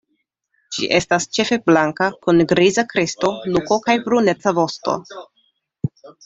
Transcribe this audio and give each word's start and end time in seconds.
Ĝi 0.77 0.87
estas 0.99 1.27
ĉefe 1.37 1.59
blanka, 1.67 2.07
kun 2.27 2.41
griza 2.53 2.85
kresto, 2.95 3.31
nuko 3.57 3.79
kaj 3.85 3.97
bruneca 4.09 4.55
vosto. 4.63 4.97